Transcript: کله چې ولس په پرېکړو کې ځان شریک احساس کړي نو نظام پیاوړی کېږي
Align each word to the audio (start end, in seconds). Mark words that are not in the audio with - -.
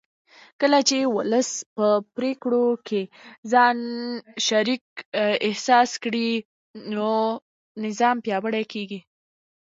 کله 0.61 0.79
چې 0.87 0.97
ولس 1.15 1.49
په 1.75 1.87
پرېکړو 2.15 2.65
کې 2.87 3.01
ځان 3.51 3.77
شریک 4.47 4.83
احساس 5.47 5.89
کړي 6.03 6.29
نو 6.93 7.11
نظام 7.85 8.15
پیاوړی 8.25 8.63
کېږي 8.73 8.99